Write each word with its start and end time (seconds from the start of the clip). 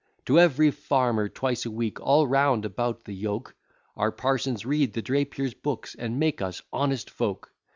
To 0.25 0.39
every 0.39 0.71
farmer 0.71 1.29
twice 1.29 1.63
a 1.63 1.69
week 1.69 1.99
all 2.01 2.25
round 2.25 2.65
about 2.65 3.03
the 3.03 3.13
Yoke, 3.13 3.53
Our 3.95 4.11
parsons 4.11 4.65
read 4.65 4.93
the 4.93 5.03
Drapier's 5.03 5.53
books, 5.53 5.93
and 5.93 6.19
make 6.19 6.41
us 6.41 6.63
honest 6.73 7.07
folk. 7.11 7.53